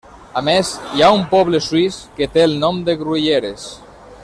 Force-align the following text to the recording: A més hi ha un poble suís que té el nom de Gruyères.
A 0.39 0.41
més 0.45 0.69
hi 0.99 1.03
ha 1.03 1.09
un 1.17 1.21
poble 1.33 1.61
suís 1.67 1.99
que 2.21 2.29
té 2.37 2.45
el 2.47 2.57
nom 2.65 2.81
de 2.89 2.97
Gruyères. 3.03 3.69